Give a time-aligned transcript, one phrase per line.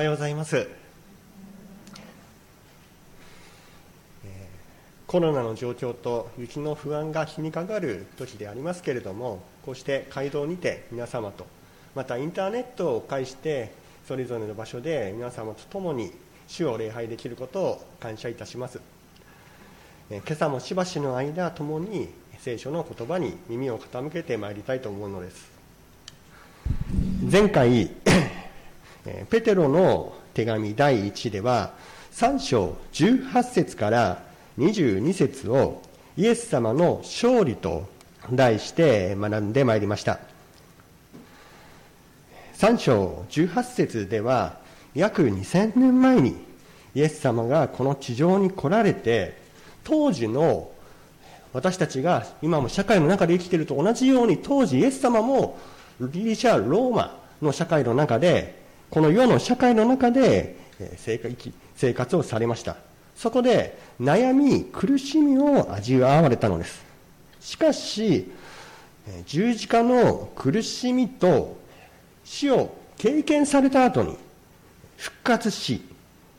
[0.00, 0.56] おはようございます。
[4.24, 4.48] え
[5.06, 11.46] コロナの状況と雪の不安が日にかかる時でありますけれども、こうして街道にて皆様と、
[11.94, 13.74] またインターネットを介して、
[14.08, 16.10] それぞれの場所で皆様と共に
[16.48, 18.80] 主を礼拝できることを感謝いたします。
[20.08, 22.08] え今朝もしばしの間、共に
[22.38, 25.50] 聖書の言葉に耳を傾けてまいりたいと思うのです。
[27.30, 27.90] 前回、
[29.30, 31.72] ペテロの手紙第1では、
[32.12, 34.22] 3章18節から
[34.58, 35.82] 22節を
[36.16, 37.88] イエス様の勝利と
[38.32, 40.20] 題して学んでまいりました。
[42.58, 44.58] 3章18節では
[44.94, 46.36] 約2000年前に
[46.94, 49.40] イエス様がこの地上に来られて
[49.82, 50.70] 当時の
[51.54, 55.58] 私たちが今も社会の中で生きていると同じように当時イエス様も
[56.00, 58.59] ギリシャローマの社会の中で
[58.90, 60.56] この世の社会の中で
[61.76, 62.76] 生活をされました
[63.20, 66.82] そこで悩み、苦しみを味わわれたのです。
[67.38, 68.32] しかし、
[69.26, 71.58] 十字架の苦しみと
[72.24, 74.16] 死を経験された後に
[74.96, 75.82] 復活し、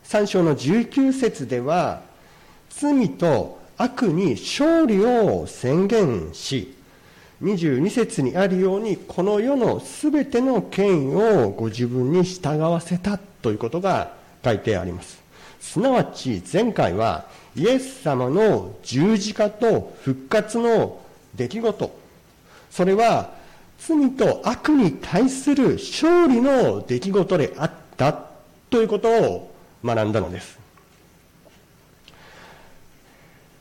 [0.04, 2.02] 三章の19節では、
[2.72, 6.76] 罪と悪に勝利を宣言し、
[7.42, 14.14] 22節にあるように、この世のすべての権威をご自分に従わせたということが
[14.46, 15.20] 書いてあります。
[15.60, 17.26] すなわち前回は
[17.56, 21.02] イエス様の十字架と復活の
[21.36, 22.00] 出来事、
[22.70, 23.34] それは
[23.80, 28.14] 罪と悪に対する勝利の出来事であった
[28.70, 30.60] ということを学んだのです。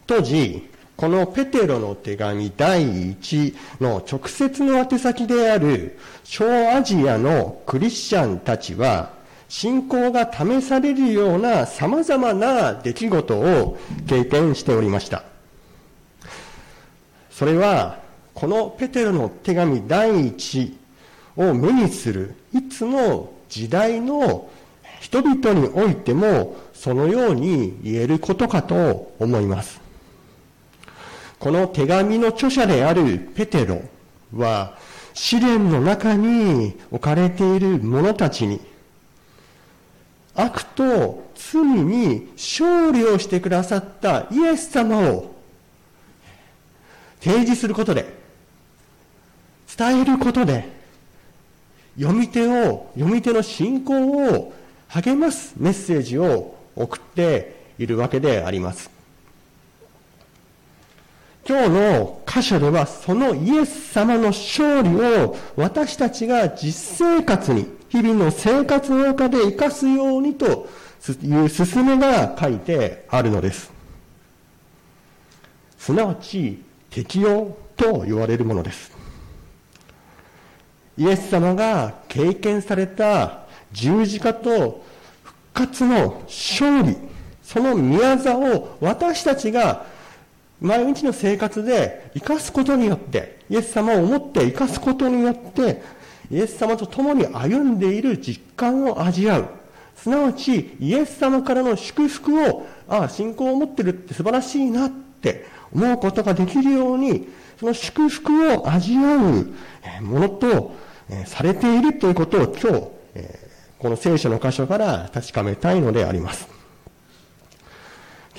[0.06, 0.68] 当時、
[1.00, 6.44] このペテロの手紙第一の直接の宛先である小
[6.76, 9.08] アジアのクリスチャンたちは
[9.48, 13.78] 信仰が試されるような様々な出来事を
[14.08, 15.24] 経験しておりました。
[17.30, 18.00] それは、
[18.34, 20.76] このペテロの手紙第一
[21.34, 24.50] を目にする、いつの時代の
[25.00, 29.89] 人々においても、そのように言えることかと思います。
[31.40, 33.80] この手紙の著者であるペテロ
[34.36, 34.76] は、
[35.14, 38.60] 試練の中に置かれている者たちに、
[40.34, 45.34] 悪と罪に勝利をしてくださったイエス様を
[47.20, 48.14] 提示することで、
[49.78, 50.68] 伝えることで、
[51.98, 54.52] 読み手を、読み手の信仰を
[54.88, 58.99] 励ますメッセージを送っているわけであります。
[61.46, 70.68] 今日の箇所ではそのイエス様の勝利を私たちが実生活に日々の生活の中で生かすようにと
[71.22, 73.72] いう勧めが書いてあるのです。
[75.78, 78.92] すなわち、適用と言われるものです。
[80.98, 84.84] イエス様が経験された十字架と
[85.22, 86.96] 復活の勝利、
[87.42, 89.86] その宮座を私たちが
[90.60, 95.82] 毎日の生活で生かすことによって、イエス様を思って生かすことによって、
[96.30, 99.48] イエス様と共に歩んでいる実感を味わう。
[99.96, 107.28] すなわち、イエス様からの祝福を、ああ、信仰を持ってるって素晴らしいなって思うことができるように、
[107.58, 109.52] その祝福を味わう
[110.02, 110.72] ものと
[111.26, 112.86] されているということを今日、
[113.78, 116.59] この聖書の箇所から確かめたいのであります。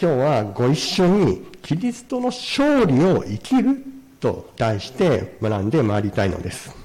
[0.01, 3.83] 今日はご一緒にキリストの勝利を生きる
[4.19, 6.75] と題して学んでまいりたいのです。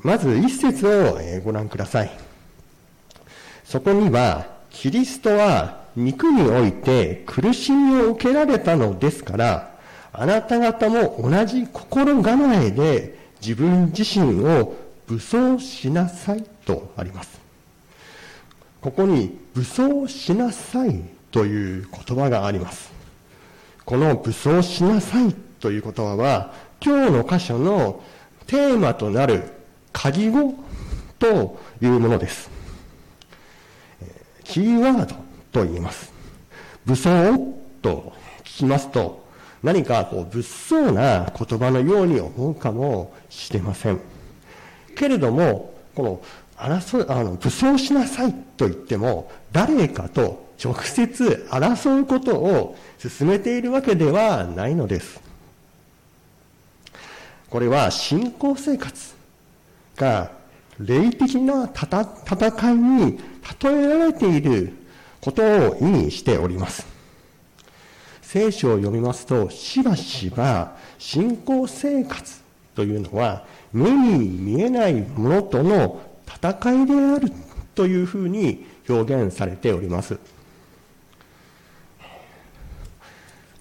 [0.00, 2.10] まず一節をご覧ください。
[3.66, 9.76] そこには、キリストは肉において苦しみを受けられたのですから、
[10.14, 14.74] あなた方も同じ心構えで自分自身を
[15.06, 17.38] 武装しなさいとあります。
[18.80, 20.98] ここに武装しなさい
[21.36, 22.90] という言葉があります。
[23.84, 28.02] この武装しなさいという言葉は、今日の箇所の
[28.46, 29.42] テーマとなる
[29.92, 30.54] 鍵語
[31.18, 32.48] というものです。
[34.44, 35.14] キーワード
[35.52, 36.10] と言います。
[36.86, 37.10] 武装
[37.82, 39.22] と聞きますと、
[39.62, 44.00] 何かこう物騒な言葉のように思うかもしれません。
[44.96, 46.20] けれども、この
[46.56, 55.20] 争あの武装しなさいと言っても、誰かと直接争うことを進めているわけではないのです。
[57.50, 59.14] これは信仰生活
[59.96, 60.30] が
[60.78, 63.18] 霊的な戦いに
[63.62, 64.74] 例えられている
[65.20, 66.86] ことを意味しております。
[68.22, 72.40] 聖書を読みますと、しばしば信仰生活
[72.74, 77.32] というのは目に見えないものとの戦いである
[77.74, 80.18] というふうに表現されております。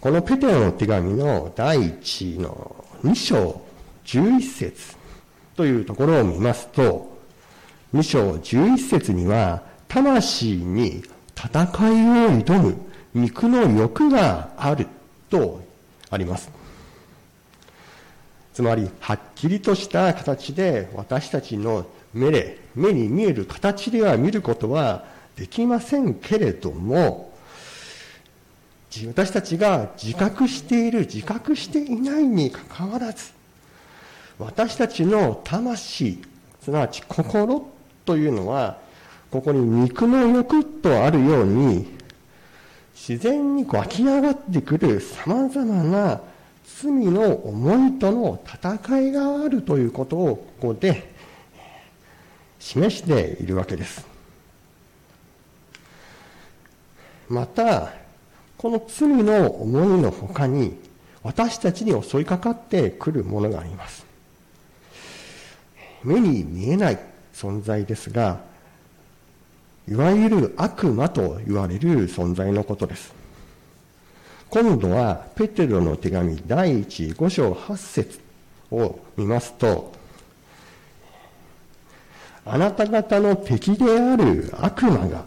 [0.05, 3.59] このペテロの手紙の第1の2章
[4.05, 4.95] 11節
[5.55, 7.17] というところを見ますと、
[7.91, 11.03] 2章11節には、魂に
[11.35, 12.77] 戦いを挑む
[13.15, 14.85] 肉の欲がある
[15.31, 15.63] と
[16.11, 16.51] あります。
[18.53, 25.03] つまり、はっきりとした形で私たちの目で、目に見える形では見ることは
[25.35, 27.34] できませんけれども、
[29.07, 33.31] 私たちが自覚している、自覚していないにかかわらず、
[34.39, 36.23] 私たちの魂、
[36.61, 37.67] すなわち心
[38.05, 38.77] というのは、
[39.31, 41.93] ここに肉の欲とあるように、
[42.95, 46.21] 自然に湧き上がってくる様々な
[46.81, 51.13] 罪の思いとの戦いがあるということをここで
[52.59, 54.05] 示しているわけです。
[57.29, 58.04] また、
[58.57, 60.77] この罪の思いの他に
[61.23, 64.05] 私たちに襲いかかってくるものがあります。
[66.03, 66.99] 目に見えない
[67.33, 68.39] 存在ですが、
[69.87, 73.13] いわゆる悪魔と言われる存在のことです。
[74.49, 78.19] 今度は、ペテロの手紙第1、5章8節
[78.71, 79.93] を見ますと、
[82.45, 85.25] あなた方の敵である悪魔が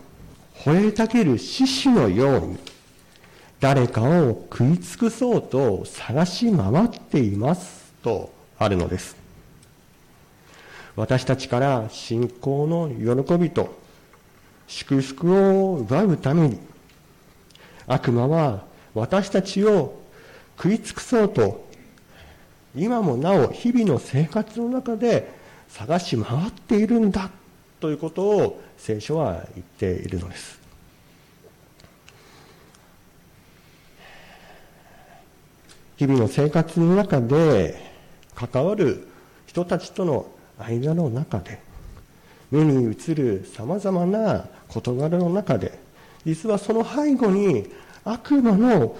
[0.60, 2.58] 吠えたける獅子のように、
[3.60, 9.16] 誰かを食い尽くそうと探し回っていますとあるのです。
[10.94, 12.88] 私たちから信仰の
[13.24, 13.78] 喜びと
[14.66, 16.58] 祝福を奪うために
[17.86, 18.64] 悪魔は
[18.94, 20.00] 私たちを
[20.56, 21.68] 食い尽くそうと
[22.74, 25.32] 今もなお日々の生活の中で
[25.68, 27.30] 探し回っているんだ
[27.80, 30.57] ということを聖書は言っているのです
[35.98, 37.76] 日々の生活の中で
[38.36, 39.08] 関わる
[39.46, 41.60] 人たちとの間の中で
[42.52, 45.76] 目に映るさまざまな事柄の中で
[46.24, 47.66] 実はその背後に
[48.04, 48.96] 悪魔の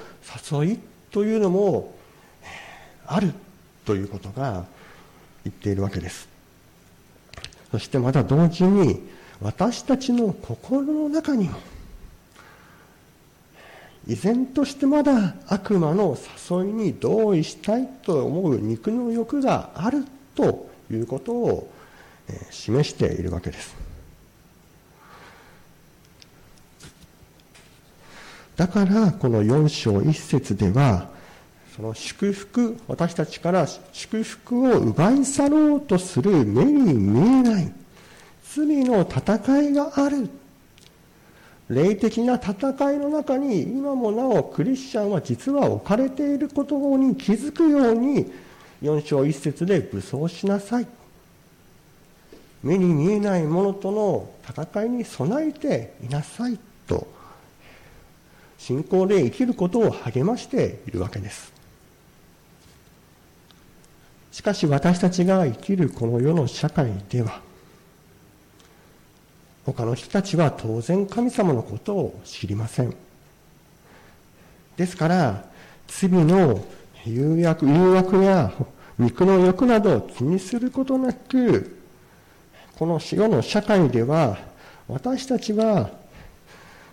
[0.51, 0.79] 誘い
[1.13, 1.95] というのも
[3.07, 3.33] ある
[3.85, 4.67] ということが
[5.45, 6.29] 言っているわけです。
[7.71, 9.09] そしてまた同時に
[9.41, 11.59] 私たちの心の中にも
[14.09, 16.17] 依然としてまだ悪魔の
[16.51, 20.03] 誘いに同意したいと思う肉の欲がある
[20.35, 21.71] ということを
[22.51, 23.77] 示しているわけです。
[28.57, 31.09] だからこの4章1節では
[31.77, 37.73] その祝福私たちから祝福を奪い去ろうとする目に見えない。
[38.55, 40.31] 罪の戦いがある
[41.69, 48.33] 霊的な戦いの中に今もなおクリスチャンは実は置かれていることに気づくように
[48.83, 50.87] 4章1節で武装しなさい。
[52.63, 57.07] 目に見えないものとの戦いに備えていなさいと
[58.59, 61.53] 信仰で生きることを励ましているわけです。
[64.33, 67.41] しかし私たちが生きるこの世の社会では
[69.73, 72.95] 他の人たちは当然神様のことを知りません。
[74.77, 75.45] ですから
[75.87, 76.65] 罪の
[77.05, 78.53] 誘惑誘惑や
[78.99, 81.77] 肉の欲などを気にすることなく
[82.79, 84.39] この世の社会では
[84.89, 85.91] 私たちは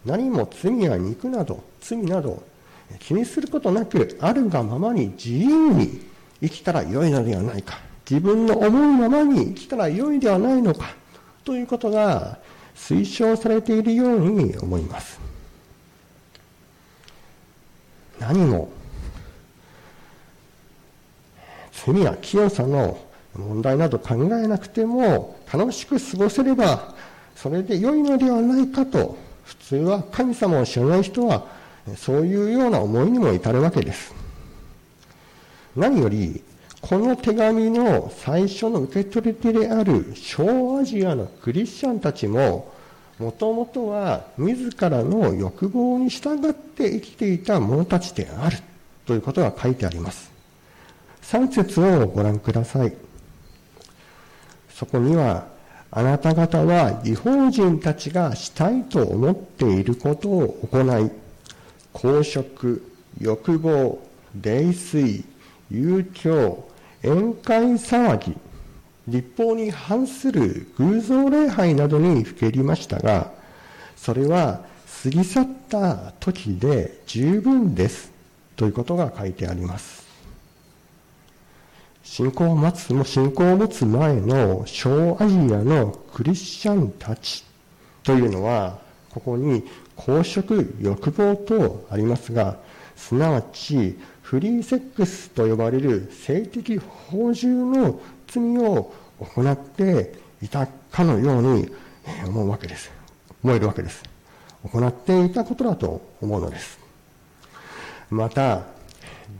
[0.06, 2.44] 何も罪や肉など罪など
[3.00, 6.02] 気にすることなくあるがままに自由に
[6.42, 7.80] 生きたら良いのではないか
[8.10, 10.94] 自分の思うままに生きたら良いではないのか
[11.44, 12.40] ということが
[12.76, 15.20] 推奨されているように思います。
[18.20, 18.70] 何も
[21.74, 22.98] 罪や清さの
[23.36, 26.96] 問題など考えなくても楽しく過ごせれば
[27.36, 31.46] それで良いのではないかと普通は神様を知らない人は
[31.98, 34.14] そういうような思いにも至るわけです。
[35.76, 36.42] 何より
[36.88, 42.72] この手紙の最初の受け取り手である小アジアのクリスチャンたちも
[43.18, 48.58] もともとは自らの欲望に従って生きていた者たちである
[49.08, 50.32] ということが書いてあります。
[51.24, 52.94] 3節をご覧ください。
[54.70, 55.48] そこには
[55.90, 61.10] あなた方は違法人たちがしたいと思っていることを行い、
[61.94, 62.88] 公職、
[63.20, 63.98] 欲望、
[64.36, 65.26] 泥酔、
[65.72, 68.36] 遊興、宴会騒ぎ、
[69.08, 73.32] 立法に反する偶像礼拝などにふけりましたが、
[73.96, 74.62] それは
[75.04, 78.12] 過ぎ去った時で十分です
[78.56, 80.06] ということが書いてあります。
[82.04, 87.44] 信仰を待つ、も信仰を持つ前の小アジアのクリスチャンたち
[88.04, 89.64] というのは、ここに
[89.96, 92.58] 公職、欲望とありますが、
[92.96, 101.70] すなわちフリーセックスと呼ばれる性的放縦の罪を行っていたかのように
[102.26, 102.92] 思うわけです。
[103.44, 104.04] 思えるわけです。
[104.64, 106.80] 行っていたことだと思うのです。
[108.10, 108.64] また、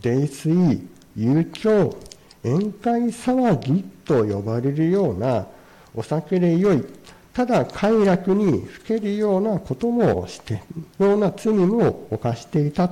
[0.04, 1.98] 泥酔、遊興、
[2.44, 5.48] 宴会騒ぎと呼ばれるような
[5.96, 6.86] お酒で良い、
[7.34, 10.62] ただ快楽にふけるようなこともして、
[11.00, 12.88] ような罪も犯していた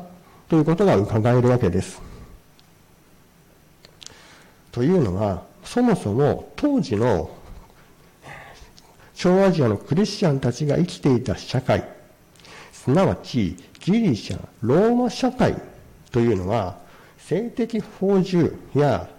[0.53, 1.99] ということが伺えるわけです。
[4.71, 7.31] というのは、そもそも当時の
[9.15, 11.83] 小アジアのクリスチャンたちが生きていた社会、
[12.71, 15.59] すなわちギリシャ、ローマ社会
[16.11, 16.77] というのは、
[17.17, 19.09] 性的放縦や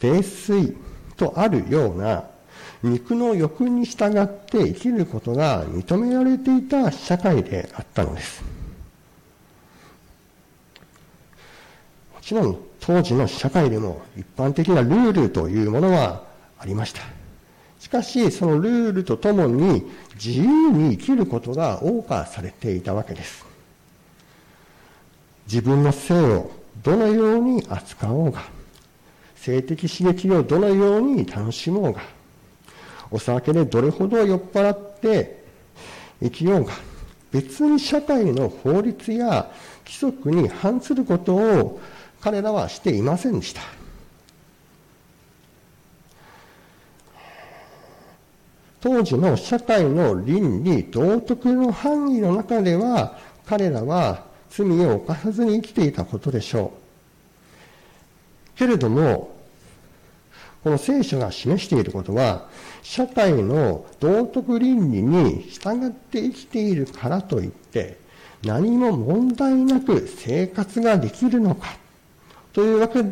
[0.00, 0.76] 泥酔
[1.16, 2.24] とあるような
[2.82, 8.55] 肉の欲に従って生きることが認められていた社会であったのです。
[12.26, 16.24] ちろん当時の社会でも一般的なルールというものは
[16.58, 17.02] ありました。
[17.78, 23.46] しかし、そのルールとともに自由に生きることが謳歌されていたわけです。
[25.46, 26.50] 自分の性を
[26.82, 28.42] どのように扱おうが、
[29.36, 32.00] 性的刺激をどのように楽しもうが、
[33.12, 35.44] お酒でどれほど酔っ払って
[36.20, 36.72] 生きようが、
[37.30, 39.48] 別に社会の法律や
[39.84, 41.80] 規則に反することを
[42.20, 43.62] 彼らはしていませんでした。
[48.80, 56.72] 当時の社会の倫理、道徳の範囲の中では、彼らは罪を犯さずに生きていたことでしょ
[58.54, 58.58] う。
[58.58, 59.34] けれども、
[60.62, 62.48] この聖書が示していることは、
[62.82, 67.98] 社会の道徳倫理に従って生きているからといって、
[68.44, 71.76] 何も問題なく生活ができるのか、
[72.56, 73.04] というわけ、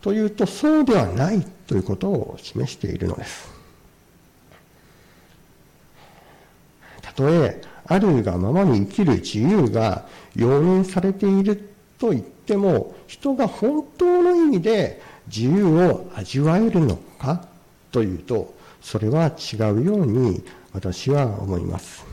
[0.00, 3.48] というとそうではないということを示しているのです。
[7.00, 17.46] たとえ、あるがままに生きる自由が容認されていると言っても、人が本当の意味で自由を味わえるのか
[17.92, 22.04] というと、それは違うように私は思います。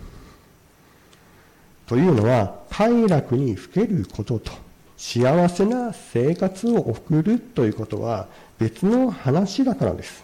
[1.87, 4.68] というのは、快楽にふけることと、
[4.99, 8.27] 幸せな生活を送るということは
[8.59, 10.21] 別の話だからです。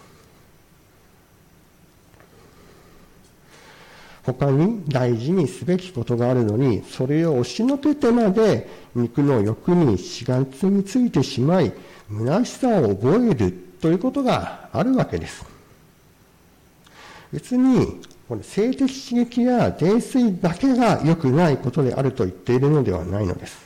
[4.22, 11.72] 他に大事にすべきことがあるのに、それを押しのけてまで肉の欲にしがみついてしまい、
[12.10, 15.42] 虚しさを覚えるということがあるわけです。
[17.32, 23.65] 別に、これ性的刺激や泥酔だけが良くないことであると言っているのではないのです。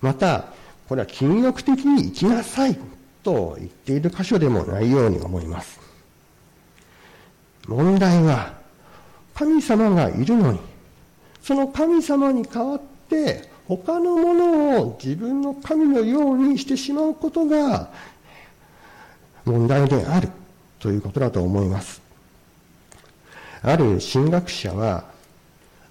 [0.00, 0.46] また、
[0.88, 2.76] これは禁欲的に生きなさい
[3.22, 5.78] と言っている箇所でもないように思います。
[7.66, 8.54] 問題は、
[9.34, 10.58] 神様がいるのに、
[11.42, 17.88] その神様に代わって他のものを自分の神のようにしてしまうことが
[19.44, 20.28] 問題である
[20.78, 22.02] ということだと思います。
[23.62, 25.04] ある神学者は、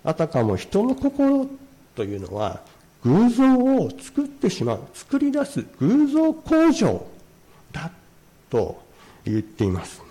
[0.04, 1.48] あたかも人の心
[1.96, 2.62] というのは
[3.06, 7.06] 偶像を作ってしまう、作り出す偶像工場
[7.72, 7.92] だ
[8.50, 8.82] と
[9.24, 10.02] 言っています。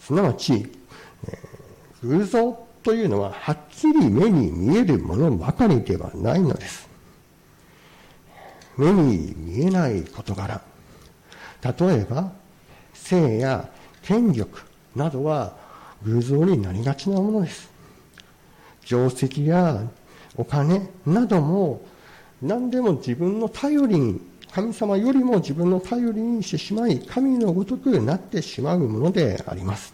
[0.00, 0.72] すなわち、
[2.02, 6.88] 偶像というのははっきり目に見えるものばかりではないのです。
[8.78, 10.62] 目に見えない事柄。
[11.62, 12.32] 例えば、
[12.94, 13.68] 性や
[14.02, 14.62] 権力
[14.96, 15.54] などは
[16.02, 17.68] 偶像になりがちなものです。
[18.86, 19.82] 定石や
[20.36, 21.82] お金なども
[22.42, 24.20] 何でも自分の頼りに、
[24.52, 29.92] 神様よりも自分の頼りにしてしまい、神のごとくなってしまうものであります。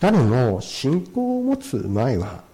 [0.00, 2.44] 誰も信仰を持つ前は、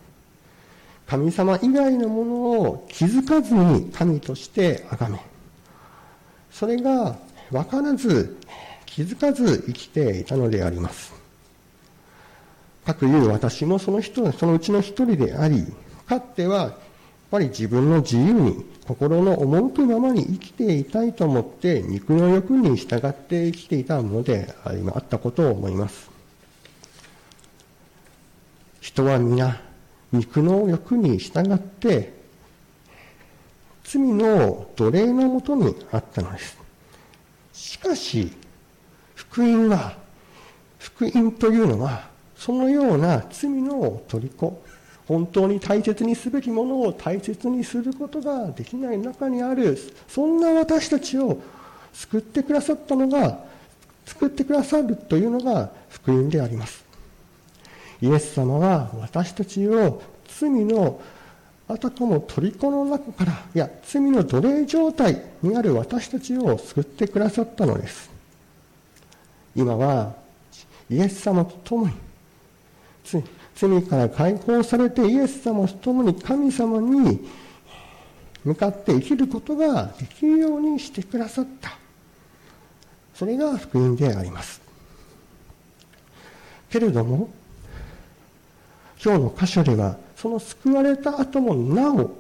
[1.07, 5.21] 神様以外のものを気づかずに神として崇め、
[6.51, 7.17] それが
[7.51, 8.39] 分からず
[8.87, 11.24] 気づかず生きていたのであります。
[12.85, 15.67] かくいう私もその人、そのうちの一人であり、
[16.07, 16.75] かっては、やっ
[17.31, 26.11] ぱり自分の自由に、心の赴くままに生きていたいと思って、肉の欲に従って生きていたものであったことを思います。
[28.81, 29.63] 人は皆、
[30.13, 32.13] 肉の欲に従って、
[33.85, 36.59] 罪の奴隷のもとにあったのです。
[37.55, 38.31] しかし、
[39.15, 39.97] 福音は、
[40.79, 42.14] 福音というのは、
[42.45, 44.61] そのような罪の虜、
[45.09, 51.41] 本当に大切にすべきものを大切にすることができない中にある、そんな私たちを
[51.95, 53.43] 救ってくださったのが、
[54.05, 56.85] 救ってくださるというのが福音であります。
[58.03, 61.01] イエス様は私たちを罪の
[61.67, 68.11] あたかも虜の中から、いや、罪の奴隷状態にある私たちを救ってくださったのです。
[69.57, 70.13] 今は、
[70.91, 71.95] イエス様と共に、
[73.55, 77.29] 罪から解放されてイエス様と共に神様に
[78.45, 81.79] 向かって生きることができるようにしてくださった。
[83.15, 84.61] それが福音であります。
[86.69, 87.31] けれども、
[89.03, 92.11] 今日の箇所では、その救われた後もなお、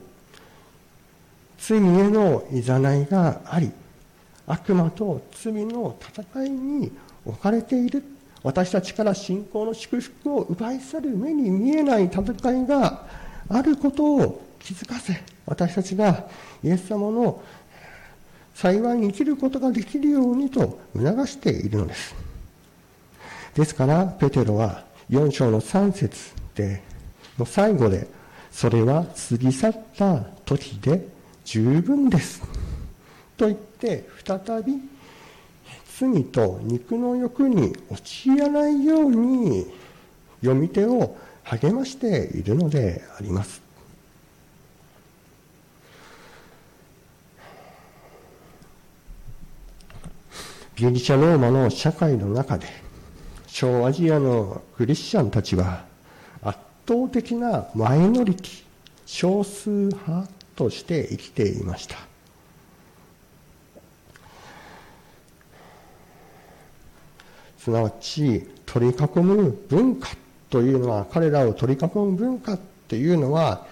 [1.58, 3.72] 罪へのいざないがあり、
[4.46, 6.92] 悪魔と罪の戦いに
[7.24, 8.02] 置かれている
[8.44, 13.06] 私たちから信仰の祝福を奪い去る目に見えない戦いが
[13.48, 16.28] あることを気づかせ、私たちが
[16.62, 17.42] イエス様の
[18.54, 22.14] 幸いに生きることができるようにと促しているのです。
[23.54, 26.82] ですから、ペテロは4章の3節で、
[27.38, 28.06] の最後で、
[28.52, 31.08] それは過ぎ去った時で
[31.46, 32.42] 十分です。
[33.38, 34.80] と言って、再び
[35.98, 39.66] 罪と肉の欲に陥らないように
[40.40, 43.62] 読み手を励ましているのであります。
[50.76, 52.66] ギリシャローマの社会の中で
[53.46, 55.84] 小アジアのクリスチャンたちは
[56.42, 58.64] 圧倒的なマイノリティ
[59.06, 62.13] 少数派として生きていました。
[67.64, 70.10] すなわち取り囲む文化
[70.50, 73.66] というのは彼らを取り囲む文化っていうのは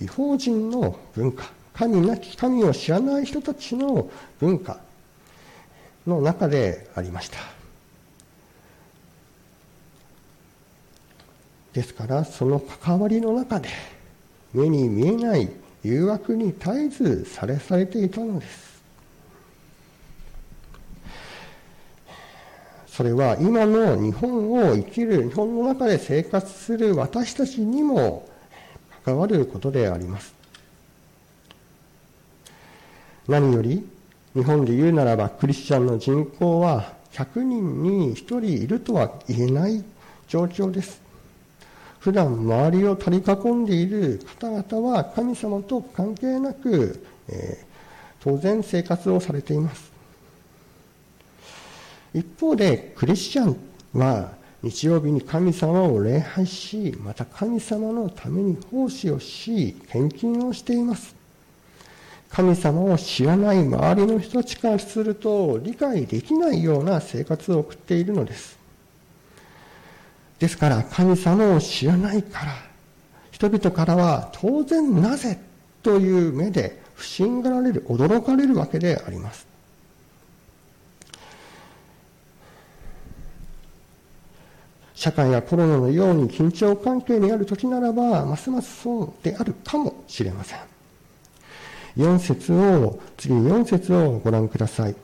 [0.00, 4.80] 違法人の文化神なき神を知らない人たちの文化
[6.06, 7.38] の中でありました。
[11.74, 13.68] ですからその関わりの中で
[14.54, 15.50] 目に見えない
[15.84, 18.69] 誘惑に絶えずされされていたのです。
[23.00, 28.28] それは今の日本を生きる、日本の中で生活する私たちにも
[29.06, 30.34] 関わることであります。
[33.26, 33.88] 何より、
[34.34, 39.82] 日本で言うならばクリスチャンの人口は100人に1人いるとは言えない
[40.28, 41.00] 状況です。
[42.00, 47.66] 普段周りを取り囲んでいる方々は神様と関係なく、えー、
[48.22, 49.89] 当然生活をされています。
[52.12, 53.56] 一方で、クリスチャン
[53.92, 61.14] は日曜日に神様を礼拝し、また神様のために奉仕をし、献金をしています。
[62.30, 68.58] 神様を知らない周りの人たちからすると理解できないような生活を送っているのです。
[70.38, 72.52] ですから神様を知らないから、
[73.30, 75.38] 人々からは当然なぜ
[75.82, 79.49] という目で不信がられる、驚かれるわけであります。
[85.00, 90.58] 社会がコロナのように緊張関係にある時ならば、ますますそうであるかもしれません。
[91.96, 94.94] 4節を、次に4節をご覧ください。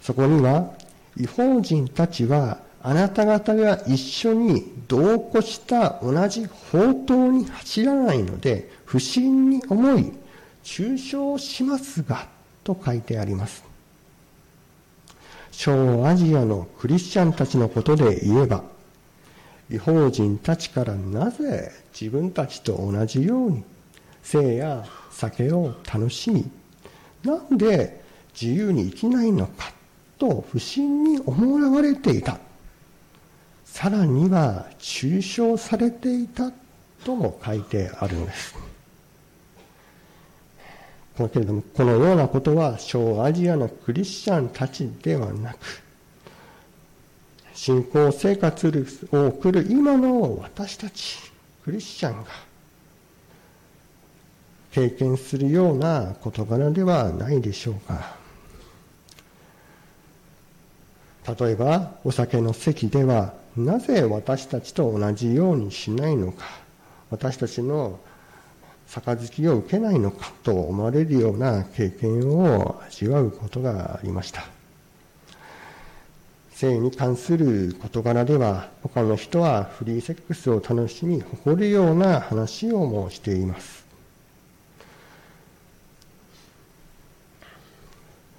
[0.00, 0.72] そこには、
[1.18, 10.14] 違法人たちは、あなた方が一緒に同行した同じ宝刀に走らないので、不審に思い、
[10.62, 12.26] 中傷しますが、
[12.64, 13.62] と書いてあります。
[15.52, 18.64] 小アジアのクリスチャンたちのことで言えば、
[19.70, 23.64] 違法人たちからなぜ自分たちと同じように
[24.22, 26.50] 性や酒を楽しみ
[27.24, 28.02] なんで
[28.38, 29.72] 自由に生きないのか
[30.18, 32.38] と不審に思われていた。
[33.64, 36.52] さらには中傷されていた
[37.04, 38.54] とも書いてあるんです。
[41.32, 45.58] けれどもこのようなことは小アジアのクリスチャンたちではなく
[47.60, 48.72] 信仰生活
[49.12, 51.18] を送る今の私たち、
[51.62, 52.30] クリスチャンが、
[54.72, 58.16] 経験するような事柄ではないでしょうか。
[61.38, 66.46] 例えば、お酒の席では、なぜ私たちと同じようにしないのか、
[67.10, 68.00] 私たちの
[68.88, 74.59] 杯を受けないのかと思われるような経験を味わうことがありました。
[76.60, 83.86] 性に関する事柄では、他の人はフリーセックスを楽しみ、誇るような話をもしています。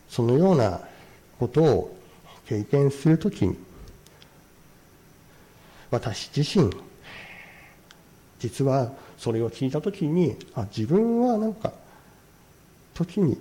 [0.08, 0.82] そのような
[1.40, 1.98] ことを
[2.46, 3.58] 経験するときに、
[5.90, 6.70] 私自身、
[8.38, 11.74] 実はそれを聞いたときに、あ、自分はなんか、
[12.94, 13.36] 時に、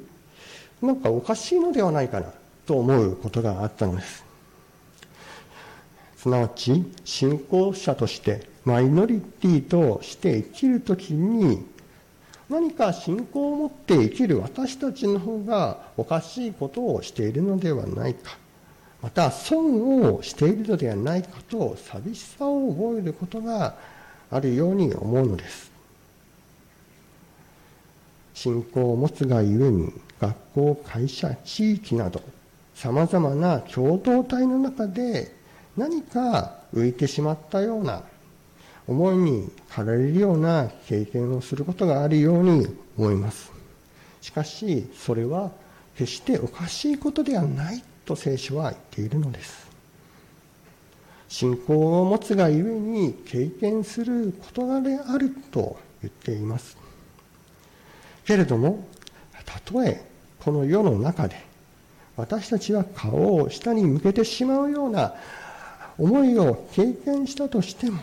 [0.80, 2.32] なんかおかしいのではないかな
[2.64, 4.29] と思うことがあったのです。
[6.20, 11.64] すなわち信仰者としてマイノリティとして生きるときに
[12.50, 18.36] 何か信仰を持って生きる私たちの方がおかしいことをしているのではないか。
[19.00, 23.76] また損をしているのではないかと寂しさを覚えることが
[24.30, 25.70] あるように思うのです。
[28.34, 32.20] 信仰を持つがゆえに学校会社地域など
[32.74, 35.39] さまざまな共同体の中で
[35.76, 38.02] 何か浮いてしまったような
[38.86, 42.66] 思いに駆られるような経験をすることがあるように
[42.98, 43.52] 思います。
[44.20, 45.52] しかし、それは
[45.96, 49.68] 決しておかしいことではないと聖書は言っているのです。
[51.28, 56.76] 信仰を持つがゆえに経験する事柄であると言っています。
[58.26, 58.84] けれども、
[59.46, 60.04] たとえ
[60.40, 61.36] この世の中で
[62.16, 65.14] 私たちは顔を下に向けてしまうような
[65.98, 68.02] 思いを経験したとしても、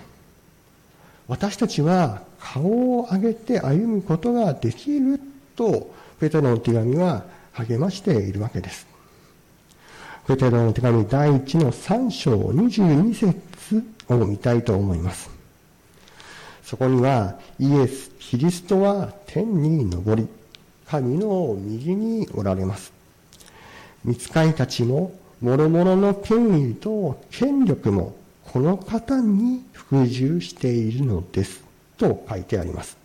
[1.27, 5.19] 私たちは顔を上げて歩むことができる
[5.55, 8.87] と、ペテロの手紙は励ましているわけです。
[10.27, 15.29] ペテロの手紙第1の3章22節を見たいと思います。
[16.63, 20.27] そこには、イエス・キリストは天に昇り、
[20.85, 22.91] 神の右におられます。
[24.03, 31.63] 見つかいたちも諸々の権威と権力もこの方に服従しているのです
[31.97, 32.97] と書いてあります。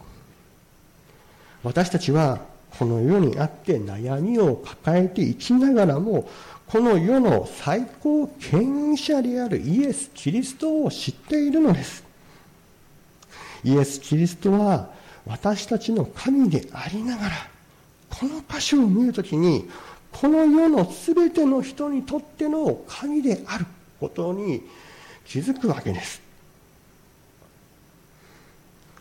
[1.63, 2.41] 私たちは
[2.79, 6.29] この世にあって悩みを抱えていきながらも、
[6.67, 12.03] この世の最高権威者であるイエス・キリストを知っているのです。
[13.63, 14.91] イエス・キリストは
[15.27, 17.31] 私たちの神でありながら、
[18.09, 19.69] この箇所を見るときに、
[20.13, 23.67] この世の全ての人にとっての神である
[23.99, 24.63] ことに
[25.25, 26.21] 気づくわけです。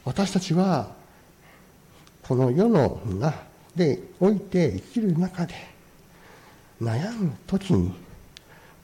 [0.03, 0.91] 私たちは、
[2.23, 3.43] この世の中
[3.75, 5.53] でおいて生きる中で、
[6.81, 7.93] 悩む時に、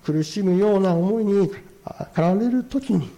[0.04, 1.62] 苦しむような思いに駆
[2.16, 3.10] られる時に、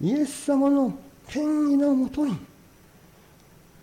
[0.00, 0.96] イエス様の
[1.28, 2.36] 権威のもとに、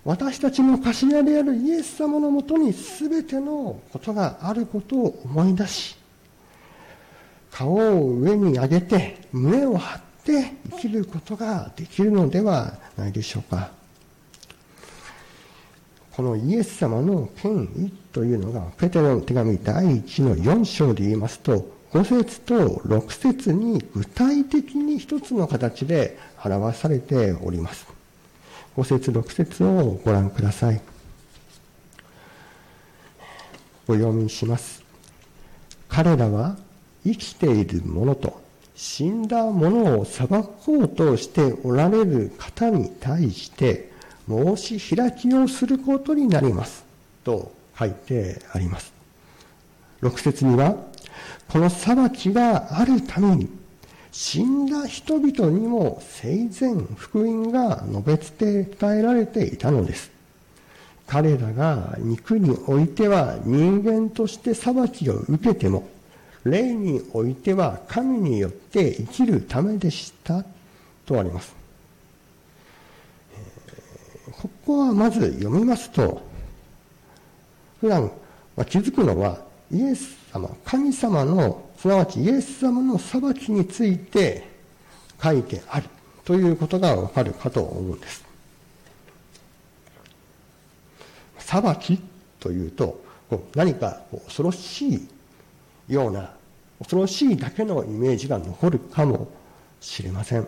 [0.06, 5.96] 私たちの頭であるイエス様のもとに全てのことがあることを思い出し、
[7.52, 13.72] 顔を上に上げて胸を張って生きることができるのではないでしょうか。
[16.12, 27.93] このイエス様の権威というのが、ペテロの手紙第1の4章で言いますと、5節と6節に具体的に一つの形で表されております。
[28.76, 30.82] 5節6節をご覧ください。
[33.88, 34.84] お読みします。
[35.90, 36.58] 彼らは
[37.04, 38.42] 生きている者と
[38.76, 43.92] 死んだ者を裁こうとしておられる方に対して
[44.28, 46.84] 申し開きをすることになります。
[47.24, 48.94] と書いてあります。
[50.02, 50.76] 6節には、
[51.50, 53.50] この裁きがあるために
[54.14, 60.12] 死んだ人々にも生前福音が述べ伝えられていたのです。
[61.08, 65.90] 彼らが肉においては人間として裁きを受けても、
[66.44, 70.46] 霊においては神によって生きるためでした
[71.08, 71.56] とあります。
[74.44, 76.22] ここはまず読みますと、
[77.82, 78.12] 普段
[78.70, 79.40] 気づくのは
[79.72, 84.48] イエス様、神様のすなわちイエス様の裁きについて
[85.22, 85.90] 書いてある
[86.24, 88.24] ということがわかるかと思うんです。
[91.40, 92.00] 裁き
[92.40, 93.04] というと、
[93.54, 95.08] 何か恐ろしい
[95.90, 96.32] ような
[96.80, 99.28] 恐ろしいだけのイメージが残るかも
[99.82, 100.48] しれません。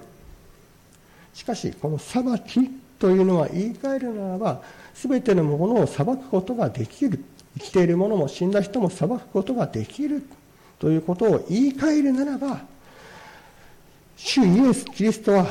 [1.33, 4.61] しかし、この裁きというのは言い換えるならば、
[4.93, 7.21] すべてのものを裁くことができる。
[7.55, 10.25] 生きている者も死んだ人も裁くことができる。
[10.79, 12.61] ということを言い換えるならば、
[14.17, 15.47] 主イエス・キリストは、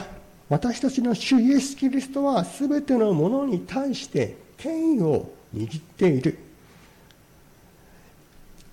[0.48, 6.38] 私たちの主イエス・キリストは、すべてのものに対して権威を握っている。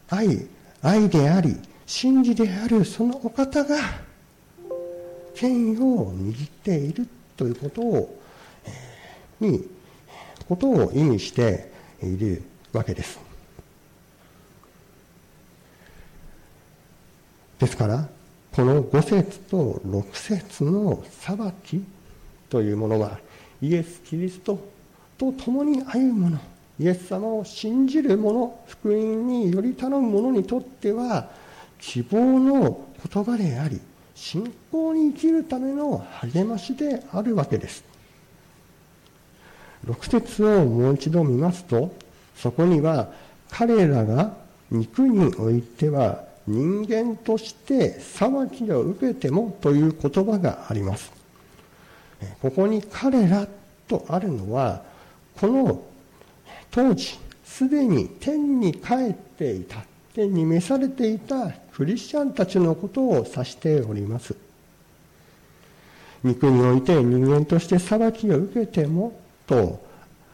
[0.10, 0.48] 愛、
[0.82, 3.78] 愛であり、真理であるそのお方が、
[5.36, 8.20] 権威を握っているということを、
[9.40, 9.68] に、
[10.48, 11.72] ことを意味して
[12.04, 13.31] いるわけです。
[17.62, 18.08] ですから、
[18.54, 21.84] この5節と6節の裁き
[22.50, 23.20] というものは、
[23.62, 24.60] イエス・キリスト
[25.16, 26.40] と共に歩む者、
[26.80, 31.30] イエス様を信じる者、福音により頼む者にとっては、
[31.80, 33.80] 希望の言葉であり、
[34.16, 37.84] 信仰に生きるための励ましであるわけです。
[39.86, 41.94] 6節をもう一度見ますと、
[42.36, 43.12] そこには
[43.52, 44.34] 彼らが
[44.72, 51.12] 肉においては人間として裁きを受けてもという言葉があります。
[52.42, 53.48] ここに彼ら
[53.88, 54.84] とあるのは、
[55.40, 55.84] この
[56.72, 64.36] 当時、すでに天に帰っていた、天に召されていたクリスチャンたちのことを指しております。
[66.24, 69.14] 肉において人間として裁きを受けても
[69.48, 69.84] と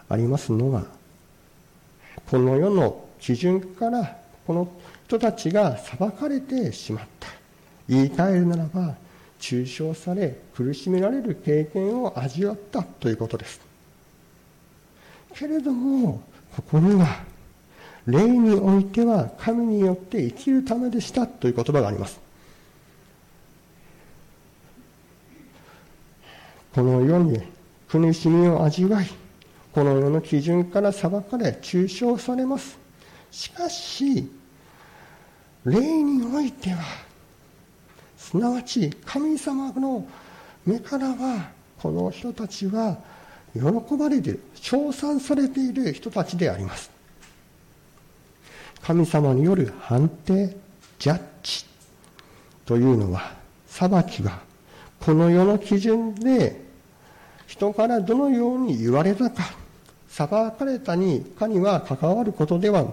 [0.10, 0.86] ありますのは、
[2.30, 4.68] この世の基準からこの
[5.08, 7.30] 人たちが裁かれてしまった。
[7.88, 8.96] 言い換えるならば、
[9.40, 13.62] 抽象され苦しめられる経験を味わったということです。
[15.34, 16.22] けれども、
[16.54, 17.24] ここには、
[18.06, 22.20] 霊においては神によって生きるためでしたという言葉があります。
[26.76, 27.42] この世に
[27.88, 29.08] 苦しみを味わい、
[29.72, 32.78] この世の基準から裁かれ、抽象されます。
[33.32, 34.30] しかし、
[35.68, 36.78] 霊においては、
[38.18, 40.08] すなわち神様の
[40.66, 41.50] 目からは、
[41.82, 42.98] この人たちは
[43.54, 43.62] 喜
[43.98, 46.90] ばれてる、称賛されている人たちであります。
[48.82, 50.56] 神様による判定、
[51.00, 51.66] ジャッジ
[52.66, 53.36] というのは、
[53.68, 54.40] 裁きが
[55.02, 56.62] この世の基準で
[57.46, 59.44] 人からどのように言われたか、
[60.08, 62.86] 裁かれたにかには関わることでは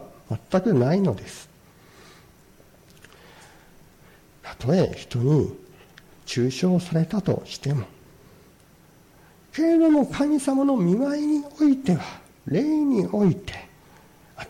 [0.50, 1.53] 全くないのです。
[4.58, 5.52] たとえ人に
[6.26, 7.84] 抽象されたとしても、
[9.52, 12.02] けれども神様の見舞いにおいては、
[12.46, 13.52] 霊において、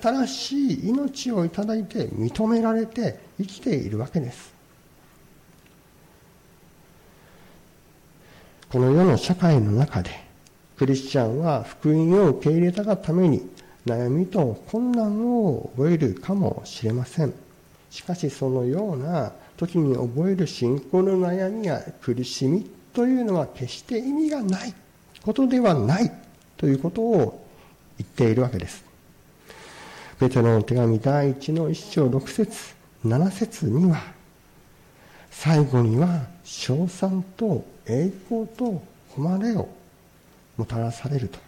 [0.03, 4.55] 新しい命をいただいて認められて生きているわけです。
[8.71, 10.11] この世の社会の中で、
[10.77, 13.49] クリスチャンは福音を受け入れたがために
[13.87, 17.33] 悩みと困難を覚えるかもしれません。
[17.91, 24.75] しかしそのような時に覚える信仰の悩みや苦しみというのは決して意味がない
[25.23, 26.13] ことではない
[26.57, 27.47] ということを
[27.99, 28.85] 言っているわけです。
[30.19, 34.01] ペテロの手紙第一の一章六節七節には、
[35.31, 38.83] 最後には称賛と栄光と
[39.17, 39.69] 誉れを
[40.57, 41.39] もたらされると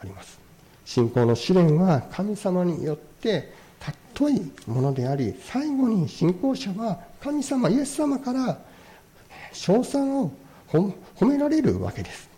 [0.00, 0.38] あります。
[0.84, 8.58] 信仰の試練は神様によって尊いものであり、最後に信仰者は神様、イエス様から
[9.52, 10.32] 称賛を
[10.70, 12.28] 褒められるわけです。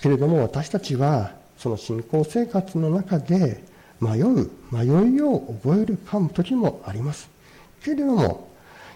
[0.00, 3.62] けれども私たちはその信仰生活の中で
[4.00, 7.28] 迷う、迷いを覚えるかも時もあります。
[7.84, 8.48] けれども、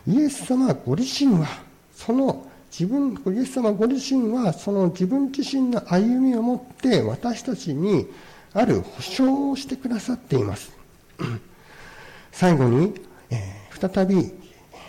[0.07, 1.47] イエス様ご自身は、
[1.95, 8.09] その自分、イエス様ご自身は、その自分自身の歩みをもって私たちに
[8.53, 10.73] ある保証をしてくださっています。
[12.33, 12.93] 最後に、
[13.31, 14.33] えー、再び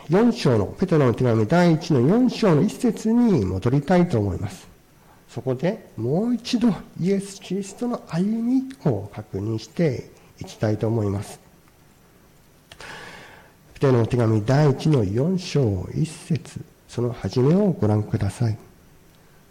[0.09, 4.67] 4章の、ペトロの手紙第1の4章の一節に戻りたいと思います。
[5.29, 11.39] そこでもう一度イエス・キリストの歩みを確認していきたいと思います。
[13.75, 18.57] ペテロの手紙第1の4章1節その初めをご覧ください。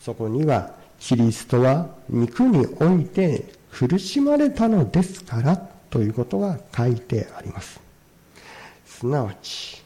[0.00, 5.58] そこには、キリストは肉において苦しまれたのですから
[5.90, 7.78] ということが書いてあります。
[8.86, 9.82] すなわち、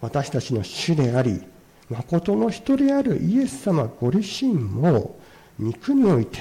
[0.00, 1.42] 私たちの主であり、
[1.90, 5.20] 誠の人であるイエス様ご自身も
[5.58, 6.38] 肉において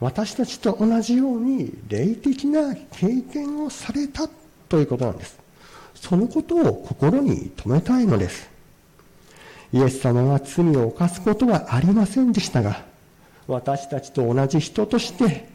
[0.00, 4.28] 私たちと同じように霊的な経験をされた
[4.68, 5.38] ということなんです。
[5.94, 8.49] そのことを心に留めたいのです。
[9.72, 12.82] イエス様は罪を犯すことはありませんでしたが、
[13.46, 15.48] 私たちと同じ人として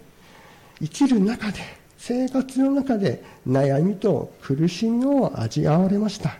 [0.80, 1.60] 生きる中で、
[1.97, 6.38] 生活の中で悩みと苦しみを味わわれました。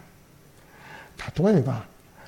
[1.42, 1.84] 例えば、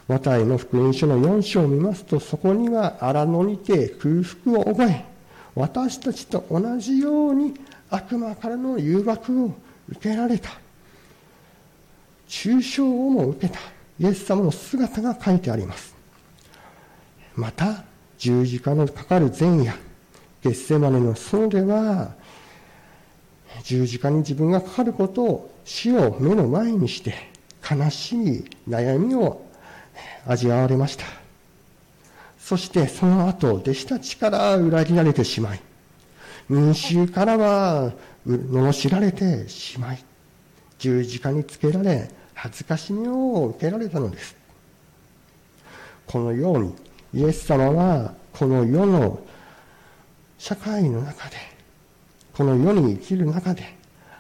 [0.08, 5.06] マタイの福音書の4章を見ますと、そこには荒野にて空腹を覚え、
[5.56, 7.54] 私たちと同じように
[7.90, 9.54] 悪魔からの誘惑を
[9.90, 10.50] 受けられた。
[12.28, 13.77] 抽象をも受けた。
[14.00, 15.96] イエス様の姿が書いてあります。
[17.36, 17.84] また、
[18.18, 19.74] 十字架のかかる前夜、
[20.42, 22.16] ゲッセマネの園では、
[23.64, 27.14] 十字架に自分がかかることを死を目の前にして
[27.70, 29.46] 悲しみ、悩みを
[30.26, 31.06] 味わわれました。
[32.40, 35.60] そしてその後、弟子たちから裏切られてしまい、
[36.50, 37.92] 民衆からは
[38.26, 40.04] 罵られてしまい、
[40.80, 44.36] 十字架につけられ、恥ずかしみを受けられたのです。
[46.06, 46.76] このように、
[47.14, 49.20] イエス様はこの世の
[50.38, 51.36] 社会の中で、
[52.34, 53.76] この世に生きる中で、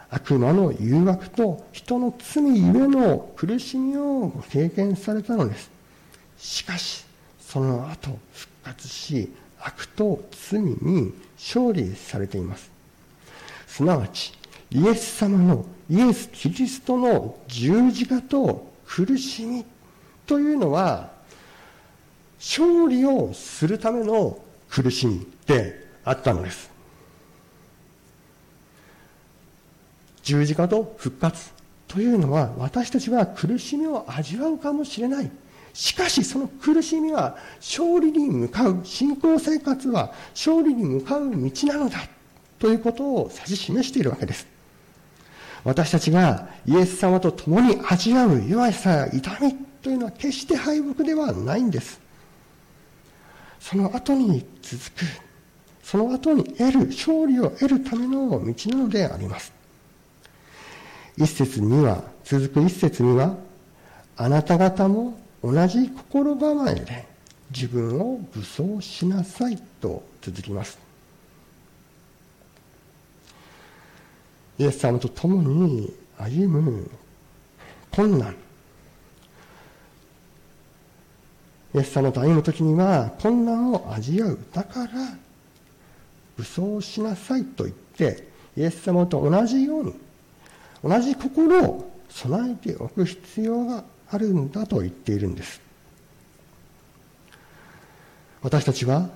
[0.10, 5.70] 悪魔の誘惑と人の罪ゆえの苦しみをご経験されたのです。
[6.40, 7.06] しかし、
[7.40, 12.72] その後復活し、悪と罪に勝利されています。
[13.68, 14.34] すなわち、
[14.72, 19.66] イエス様の、イエス・キリストの十字架と苦しみ
[20.26, 21.12] というのは、
[22.40, 24.38] 勝利をするための
[24.70, 26.70] 苦しみであったのです。
[30.24, 31.52] 十字架と復活
[31.88, 35.32] というのは私たちは苦しみを味わうかもしれない。
[35.74, 42.00] しかしその苦しみは勝利に向かう、信仰生活は勝利に向かう道なのだ
[42.60, 44.57] ということを指し示しているわけです。
[45.68, 52.00] 私たちがイエス様と共に味わう弱さや痛みというのは決して敗北ではないんです。
[53.60, 55.04] その後に続く、
[55.84, 59.52] その後に得る、勝利を得るための道なのであります。
[61.18, 63.36] 一節には、続く一節には、
[64.16, 67.06] あなた方も同じ心構えで
[67.52, 70.87] 自分を武装しなさいと続きます。
[74.60, 76.90] イエス様と共に歩む
[77.92, 78.36] 困難。
[81.76, 84.40] イエス様と歩むときには困難を味わう。
[84.54, 84.92] だから、
[86.38, 89.94] 武装しなさいと言って、イエス様と同じように
[90.84, 95.62] 同じ心を備えておく必要があるんだと言っているんです。
[98.42, 99.10] 私たちは、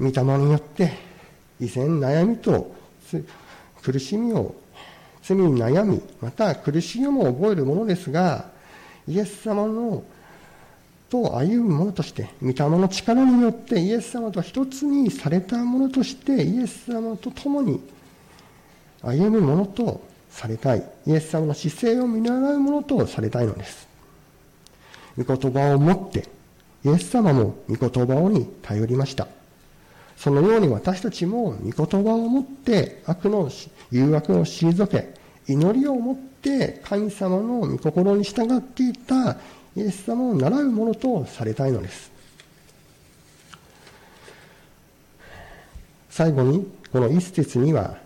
[0.00, 0.92] 御霊によって
[1.60, 2.74] 依然悩みと
[3.82, 4.54] 苦しみを、
[5.22, 8.50] 罪に悩み、また苦しみも覚えるものですが、
[9.08, 10.02] イエス様の
[11.12, 17.80] と歩むものとして、御霊の力によってイエス様と一つにされたものとして、イエス様と共に
[19.02, 20.82] 歩むものとされたい。
[21.06, 23.86] イエス様の姿勢を見習うものとされたいのです。
[25.18, 26.28] 御言葉を持って、
[26.84, 29.28] イエス様も御言葉に頼りました。
[30.16, 33.50] そのように私たちも御言葉を持って悪の
[33.90, 35.14] 誘惑を退け、
[35.48, 39.36] 祈りを持って神様の御心に従っていた
[39.76, 42.12] イエス様を習うものとされたいのです。
[46.10, 47.96] 最後に、この一節には、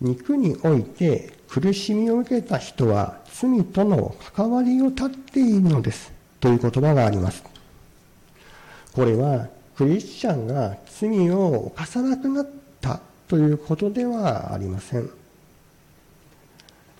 [0.00, 7.42] 肉において苦しみを受けた人は罪との関わりを断っているのですという言葉があります。
[8.92, 9.48] これは
[9.78, 12.48] クリスチャンが罪を犯さなくなっ
[12.80, 15.08] たということではありません。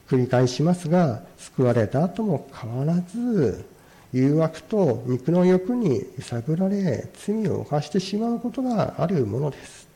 [0.09, 3.64] 繰り返しますが、救われた後も変わらず、
[4.12, 9.89] 誘惑と肉の欲に揺さぶられ、罪を犯してしまうことがあるものです。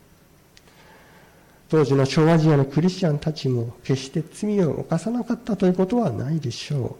[1.68, 6.96] 当時の小アジアのクリスチャンたちも決して罪を犯さなかったということはないでしょ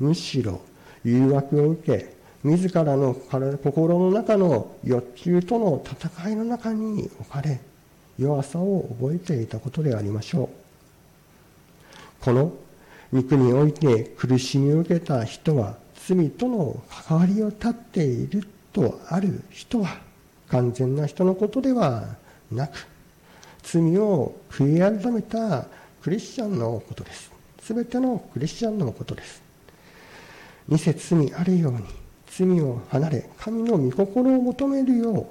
[0.00, 0.04] う。
[0.04, 0.62] むしろ
[1.04, 7.60] 誘惑を受け、自らの体心の中の欲求との戦いの中に置かれ、
[8.18, 12.24] 弱さを覚えていたことでありましょう。
[12.24, 12.52] この
[13.12, 15.76] 肉において苦しみを受けた人は
[16.06, 19.98] 罪との関わりを断っているとある人は
[20.48, 22.16] 完全な人のことでは
[22.50, 22.86] なく、
[23.62, 25.66] 罪を悔い改めた
[26.02, 27.30] クリスチャンのことです。
[27.62, 29.40] すべてのクリスチャンのことです。
[30.68, 31.80] 二節にあるように、
[32.34, 35.26] 罪を離れ、神の御心を求めるよう、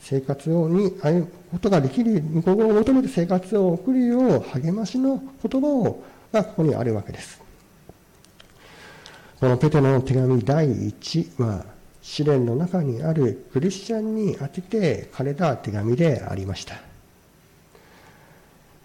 [0.00, 7.40] 生活をに歩むことができる、御心を求めて生活を送るよう励ましの言葉をがここにあるわけです。
[9.40, 11.64] このペテロの手紙第1は、
[12.02, 16.76] 試練の中にあるクリスチャンに宛てて書かれた手紙でありました。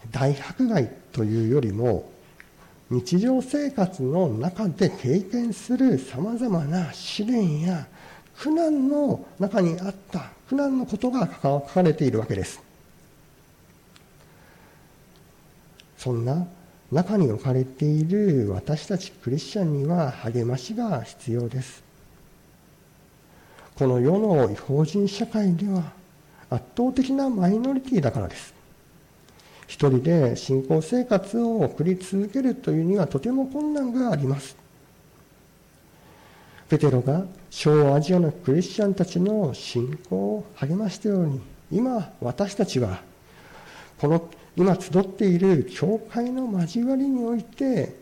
[0.09, 2.09] 大迫害というよりも、
[2.91, 7.87] 日常生活の中で経験するさまざまな試練や
[8.37, 12.61] 苦難の中にあった苦難のことが書かれているわけです。
[15.97, 16.45] そんな
[16.91, 21.81] 中に置かれている私たちクリスチャンには励ましが必要です。
[23.75, 25.93] この世の違法人社会では
[26.49, 28.60] 圧倒的なマイノリティだからです。
[29.71, 34.57] 一人で信仰生活を送り続けるというにはとても困難があります。
[36.67, 41.39] ペテロが小アジアのクリスチャンたちの信仰を励ましたように、
[41.71, 43.01] 今私たちは
[43.97, 47.95] この今集っている教会の交わりにおいて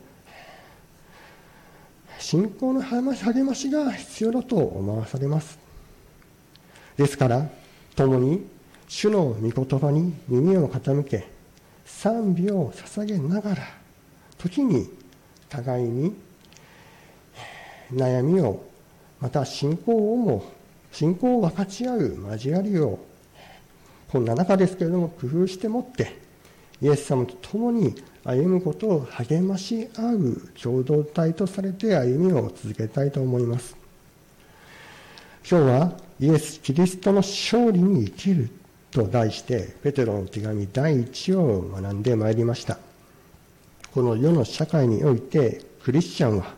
[2.18, 5.60] 信仰の励ましが必要だと思わされます
[6.98, 7.48] ですから
[7.96, 8.48] 共に
[8.88, 11.39] 主の御言葉に耳を傾け
[11.98, 13.64] 賛美を捧げながら
[14.38, 14.90] 時に
[15.50, 16.16] 互いに
[17.92, 18.64] 悩みを
[19.20, 20.46] また信仰をも
[20.92, 23.00] 信仰を分かち合う交わりを
[24.12, 26.18] こんな中ですけれども工夫してもって
[26.82, 33.76] イエス様と共に歩むことを励まし合う共同体とされて歩みを続けたいと思います。
[35.50, 38.50] 今日はイエス・キリストの勝利に生きる
[38.92, 42.78] と題してペテロの手紙第1を学んでまいりました。
[43.94, 46.54] この世の社会においてクリスチャンは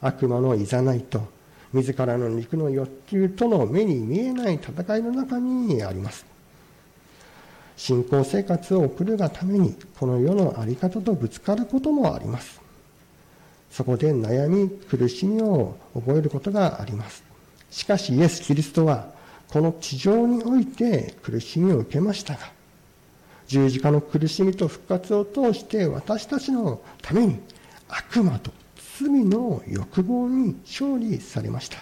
[0.00, 1.22] 悪魔のいざないと
[1.72, 6.24] 自らの肉の欲求との目に見えない戦いの中にあります。
[7.76, 12.60] 信仰生活を送るがためにこの世の在り方とぶつかることもあります。
[13.70, 17.24] そこで悩み苦しみを覚えることがあります。
[17.70, 19.13] しかしイエス・キリストは
[19.50, 22.40] この地上において苦しみを受けましたが
[23.46, 27.38] 十字架の苦しみと復活を通して私たちのために
[27.88, 28.50] 悪魔と
[28.98, 31.78] 罪の欲望に勝利されました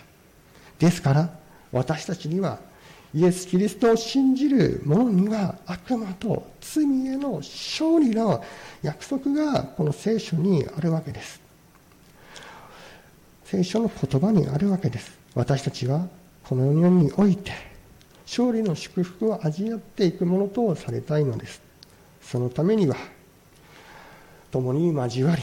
[0.79, 1.31] ですから
[1.71, 2.59] 私たちには
[3.15, 8.43] イエス・キリストを信じる者には悪魔と罪への勝利の
[8.83, 11.41] 約束がこの聖書にあるわけです。
[13.45, 15.13] 聖書の言葉にあるわけです。
[15.35, 16.07] 私たちは
[16.45, 17.53] この世において
[18.27, 21.61] 勝利の祝福を味わっていくものとされたいのです。
[22.23, 22.97] そのためには
[24.51, 25.43] 共に交わり、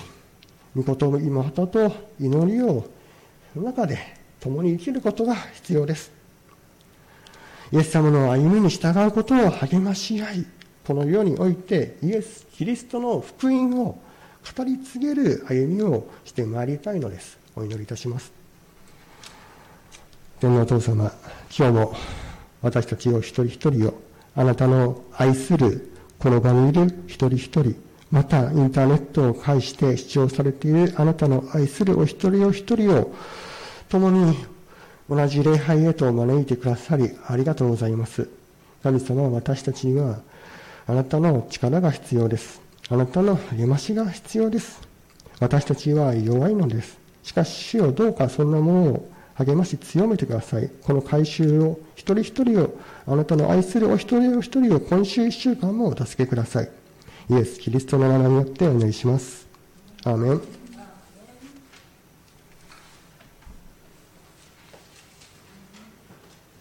[0.76, 2.88] 御事妹と祈りを
[3.56, 3.98] の中で
[4.40, 6.12] 共に生きることが必要です。
[7.72, 10.46] イエス様の歩みに従うことを励まし合い、
[10.86, 14.00] この世においてイエス・キリストの福音を
[14.58, 17.38] 語り継げる歩みをしてまいりたいのです。
[17.56, 18.39] お祈りいたします。
[20.40, 21.12] 天皇お父様、
[21.54, 21.94] 今日も
[22.62, 24.02] 私たちを一人一人を
[24.38, 27.76] あなたの愛するこの場にいる一人一人、
[28.10, 33.14] またインターネットを介して視聴されているあなたの愛するお一人お一人を
[33.90, 34.38] 共に
[35.10, 38.30] 同じ礼拝へと招いてくださり、ありがとうございます。
[38.82, 40.22] 神様は私たちには、
[40.88, 42.62] あなたの力が必要です。
[42.88, 44.80] あなたの励ましが必要です。
[45.42, 46.98] 私たちは弱いのです。
[47.24, 49.10] しかし、主よどうかそんなものを
[49.40, 50.70] 励まし強めてください。
[50.84, 52.78] この改修を、一人一人を、
[53.08, 56.70] あなたの愛するお一人お一人を今週一週間もお助けください。
[57.30, 59.48] イエス・キリストの名前によってお願いします。
[60.04, 60.59] アーメン。